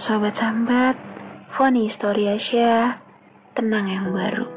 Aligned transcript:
Sobat 0.00 0.32
Sambat, 0.40 0.96
Foni 1.60 1.92
Story 1.92 2.24
Asia, 2.24 2.96
tenang 3.52 3.84
yang 3.84 4.08
baru. 4.16 4.48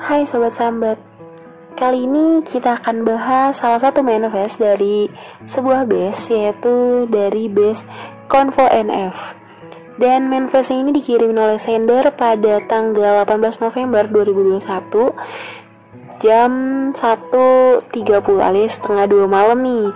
Hai 0.00 0.24
Sobat 0.32 0.56
Sambat, 0.56 0.96
kali 1.76 2.08
ini 2.08 2.40
kita 2.48 2.80
akan 2.80 3.04
bahas 3.04 3.60
salah 3.60 3.76
satu 3.76 4.00
manifest 4.00 4.56
dari 4.56 5.04
sebuah 5.52 5.84
base 5.84 6.32
yaitu 6.32 7.04
dari 7.12 7.52
base 7.52 7.84
Convo 8.32 8.72
NF. 8.72 9.12
Dan 10.00 10.32
manifest 10.32 10.72
ini 10.72 10.96
dikirim 10.96 11.36
oleh 11.36 11.60
sender 11.68 12.08
pada 12.16 12.64
tanggal 12.72 13.28
18 13.28 13.52
November 13.60 14.08
2021 14.08 15.60
jam 16.22 16.50
1.30 16.94 17.90
alias 18.38 18.72
setengah 18.78 19.06
2 19.10 19.26
malam 19.26 19.58
nih. 19.58 19.90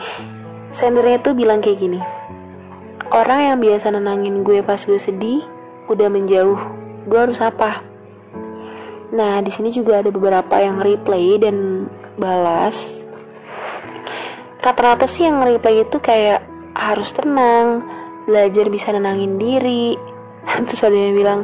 Sendernya 0.83 1.23
tuh 1.23 1.39
bilang 1.39 1.63
kayak 1.63 1.79
gini. 1.79 2.03
Orang 3.15 3.39
yang 3.39 3.59
biasa 3.63 3.95
nenangin 3.95 4.43
gue 4.43 4.59
pas 4.67 4.83
gue 4.83 4.99
sedih, 5.07 5.47
udah 5.87 6.11
menjauh. 6.11 6.59
Gue 7.07 7.19
harus 7.31 7.39
apa? 7.39 7.81
Nah, 9.15 9.39
di 9.47 9.55
sini 9.55 9.71
juga 9.71 10.03
ada 10.03 10.11
beberapa 10.11 10.59
yang 10.59 10.83
replay 10.83 11.39
dan 11.39 11.87
balas. 12.19 12.75
Rata-rata 14.67 15.07
sih 15.15 15.31
yang 15.31 15.47
replay 15.47 15.87
itu 15.87 16.03
kayak 16.03 16.43
harus 16.75 17.07
tenang, 17.15 17.87
belajar 18.27 18.67
bisa 18.67 18.91
nenangin 18.91 19.39
diri. 19.39 19.95
Terus 20.67 20.83
ada 20.83 20.99
yang 20.99 21.15
bilang, 21.15 21.41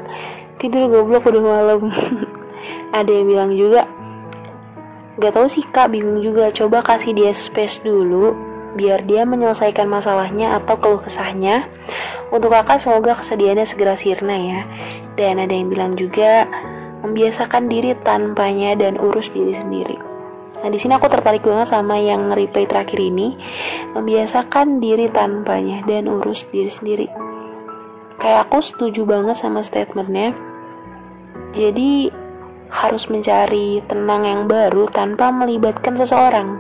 tidur 0.58 0.91
goblok 0.91 1.30
udah 1.30 1.42
malam. 1.46 1.80
ada 2.98 3.10
yang 3.14 3.30
bilang 3.30 3.55
juga, 3.55 3.86
Gak 5.20 5.36
tau 5.36 5.48
sih 5.52 5.64
kak, 5.76 5.92
bingung 5.92 6.24
juga. 6.24 6.48
Coba 6.56 6.80
kasih 6.80 7.12
dia 7.12 7.32
space 7.48 7.84
dulu, 7.84 8.32
biar 8.80 9.04
dia 9.04 9.28
menyelesaikan 9.28 9.84
masalahnya 9.84 10.56
atau 10.56 10.80
keluh 10.80 11.04
kesahnya. 11.04 11.69
Untuk 12.32 12.48
kakak 12.48 12.80
semoga 12.80 13.20
kesedihannya 13.20 13.69
segera 13.69 14.00
sirna 14.00 14.36
ya. 14.36 14.60
Dan 15.20 15.36
ada 15.36 15.52
yang 15.52 15.69
bilang 15.69 15.92
juga, 16.00 16.48
membiasakan 17.04 17.69
diri 17.69 17.92
tanpanya 18.00 18.72
dan 18.78 18.96
urus 18.96 19.28
diri 19.36 19.52
sendiri. 19.52 20.00
Nah 20.62 20.70
di 20.70 20.78
sini 20.78 20.94
aku 20.94 21.10
tertarik 21.10 21.42
banget 21.42 21.74
sama 21.74 21.98
yang 21.98 22.30
replay 22.30 22.64
terakhir 22.64 22.97
ini, 22.97 23.34
membiasakan 23.98 24.78
diri 24.78 25.10
tanpanya 25.10 25.82
dan 25.91 26.06
urus 26.06 26.38
diri 26.54 26.70
sendiri. 26.78 27.10
Kayak 28.22 28.47
aku 28.48 28.62
setuju 28.70 29.02
banget 29.02 29.36
sama 29.42 29.66
statementnya. 29.66 30.30
Jadi 31.52 32.22
harus 32.73 33.05
mencari 33.12 33.84
tenang 33.84 34.25
yang 34.25 34.42
baru 34.48 34.89
tanpa 34.97 35.28
melibatkan 35.28 36.01
seseorang. 36.01 36.56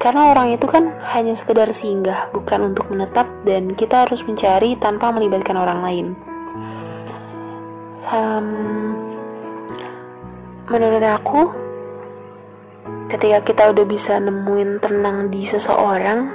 Karena 0.00 0.32
orang 0.32 0.56
itu 0.56 0.64
kan 0.64 0.94
hanya 1.12 1.36
sekedar 1.42 1.68
singgah, 1.82 2.32
bukan 2.32 2.72
untuk 2.72 2.88
menetap 2.88 3.28
dan 3.44 3.76
kita 3.76 4.08
harus 4.08 4.22
mencari 4.24 4.78
tanpa 4.80 5.12
melibatkan 5.12 5.58
orang 5.58 5.80
lain. 5.84 6.06
Um, 8.08 8.48
menurut 10.70 11.04
aku, 11.04 11.52
ketika 13.12 13.44
kita 13.44 13.62
udah 13.74 13.84
bisa 13.84 14.22
nemuin 14.22 14.80
tenang 14.80 15.28
di 15.28 15.50
seseorang, 15.50 16.32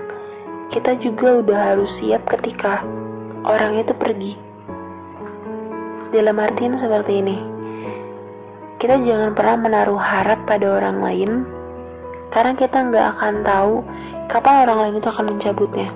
kita 0.70 1.00
juga 1.02 1.42
udah 1.42 1.60
harus 1.74 1.90
siap 1.98 2.28
ketika 2.30 2.84
orang 3.48 3.80
itu 3.80 3.96
pergi. 3.96 4.34
Dalam 6.14 6.38
artian 6.38 6.78
seperti 6.78 7.26
ini 7.26 7.53
kita 8.84 9.00
jangan 9.00 9.32
pernah 9.32 9.56
menaruh 9.64 9.96
harap 9.96 10.44
pada 10.44 10.68
orang 10.76 11.00
lain 11.00 11.32
karena 12.36 12.52
kita 12.60 12.84
nggak 12.84 13.16
akan 13.16 13.34
tahu 13.48 13.74
kapan 14.28 14.68
orang 14.68 14.78
lain 14.84 14.96
itu 15.00 15.08
akan 15.08 15.26
mencabutnya. 15.32 15.90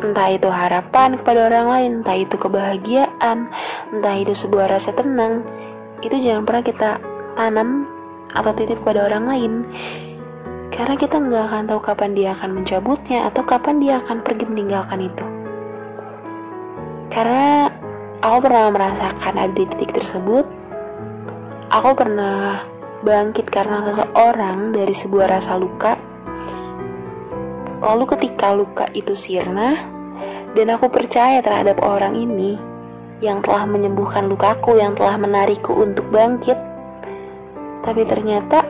Entah 0.00 0.32
itu 0.32 0.48
harapan 0.48 1.20
kepada 1.20 1.52
orang 1.52 1.66
lain, 1.68 1.90
entah 2.00 2.16
itu 2.16 2.32
kebahagiaan, 2.40 3.38
entah 3.92 4.16
itu 4.16 4.32
sebuah 4.40 4.72
rasa 4.72 4.96
tenang, 4.96 5.44
itu 6.00 6.16
jangan 6.24 6.48
pernah 6.48 6.64
kita 6.64 6.90
tanam 7.36 7.84
atau 8.32 8.56
titip 8.56 8.80
kepada 8.80 9.12
orang 9.12 9.24
lain. 9.28 9.52
Karena 10.72 10.96
kita 10.96 11.20
nggak 11.20 11.44
akan 11.52 11.62
tahu 11.68 11.80
kapan 11.84 12.10
dia 12.16 12.32
akan 12.32 12.64
mencabutnya 12.64 13.28
atau 13.28 13.44
kapan 13.44 13.76
dia 13.76 14.00
akan 14.00 14.24
pergi 14.24 14.48
meninggalkan 14.48 15.04
itu. 15.04 15.24
Karena 17.12 17.68
aku 18.24 18.36
pernah 18.40 18.72
merasakan 18.72 19.34
ada 19.36 19.52
di 19.52 19.68
titik 19.68 19.92
tersebut, 19.92 20.59
Aku 21.70 21.94
pernah 21.94 22.66
bangkit 23.06 23.46
karena 23.46 23.86
seseorang 23.86 24.74
dari 24.74 24.90
sebuah 25.06 25.38
rasa 25.38 25.54
luka. 25.54 25.94
Lalu 27.78 28.10
ketika 28.10 28.58
luka 28.58 28.90
itu 28.90 29.14
sirna, 29.22 29.78
dan 30.58 30.66
aku 30.74 30.90
percaya 30.90 31.38
terhadap 31.38 31.78
orang 31.78 32.18
ini 32.18 32.58
yang 33.22 33.38
telah 33.46 33.70
menyembuhkan 33.70 34.26
lukaku, 34.26 34.82
yang 34.82 34.98
telah 34.98 35.14
menarikku 35.14 35.70
untuk 35.70 36.02
bangkit. 36.10 36.58
Tapi 37.86 38.02
ternyata 38.02 38.66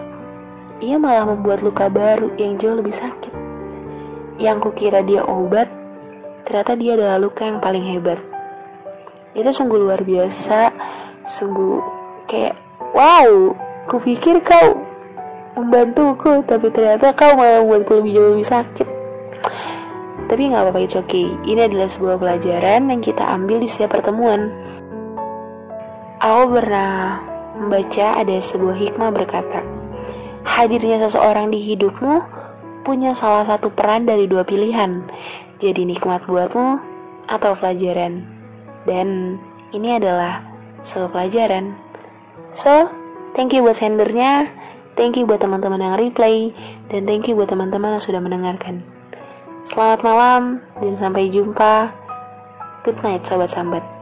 ia 0.85 1.01
malah 1.01 1.25
membuat 1.25 1.65
luka 1.65 1.89
baru 1.89 2.37
yang 2.37 2.61
jauh 2.61 2.85
lebih 2.85 2.93
sakit. 3.01 3.33
Yang 4.37 4.69
kukira 4.69 5.01
dia 5.09 5.25
obat, 5.25 5.73
ternyata 6.45 6.77
dia 6.77 7.01
adalah 7.01 7.17
luka 7.17 7.49
yang 7.49 7.65
paling 7.65 7.97
hebat. 7.97 8.21
Itu 9.33 9.57
sungguh 9.57 9.89
luar 9.89 10.05
biasa, 10.05 10.69
sungguh 11.41 11.81
kayak 12.29 12.69
Wow, 12.91 13.55
kupikir 13.87 14.43
kau 14.43 14.83
membantuku, 15.55 16.43
tapi 16.47 16.75
ternyata 16.75 17.15
kau 17.15 17.39
malah 17.39 17.63
membuatku 17.63 18.03
lebih 18.03 18.13
jauh 18.19 18.31
lebih 18.35 18.49
sakit. 18.51 18.89
Tapi 20.31 20.43
nggak 20.47 20.63
apa-apa, 20.63 20.81
itu. 20.87 20.99
Okay. 21.03 21.27
Ini 21.47 21.67
adalah 21.67 21.91
sebuah 21.99 22.17
pelajaran 22.23 22.91
yang 22.91 23.03
kita 23.03 23.23
ambil 23.23 23.63
di 23.63 23.69
setiap 23.75 23.99
pertemuan. 23.99 24.51
Aku 26.23 26.55
pernah 26.55 27.19
membaca 27.59 28.07
ada 28.21 28.37
sebuah 28.55 28.77
hikmah 28.79 29.11
berkata, 29.11 29.61
hadirnya 30.47 31.11
seseorang 31.11 31.51
di 31.51 31.59
hidupmu 31.75 32.23
punya 32.87 33.15
salah 33.19 33.47
satu 33.47 33.75
peran 33.75 34.07
dari 34.07 34.31
dua 34.31 34.47
pilihan. 34.47 35.03
Jadi 35.61 35.83
nikmat 35.85 36.25
buatmu 36.25 36.79
atau 37.29 37.53
pelajaran. 37.59 38.25
Dan 38.89 39.39
ini 39.75 39.99
adalah 39.99 40.41
sebuah 40.91 41.11
pelajaran. 41.13 41.90
So, 42.63 42.91
thank 43.37 43.55
you 43.55 43.63
buat 43.63 43.79
sendernya, 43.79 44.49
thank 44.97 45.17
you 45.17 45.25
buat 45.25 45.41
teman-teman 45.41 45.81
yang 45.81 45.97
replay, 45.97 46.53
dan 46.93 47.07
thank 47.09 47.29
you 47.31 47.37
buat 47.37 47.49
teman-teman 47.49 47.99
yang 47.99 48.05
sudah 48.05 48.21
mendengarkan. 48.21 48.85
Selamat 49.71 50.01
malam, 50.03 50.43
dan 50.83 50.99
sampai 50.99 51.31
jumpa. 51.31 51.95
Good 52.83 52.99
night, 53.05 53.23
sobat 53.29 53.53
sambat. 53.53 54.00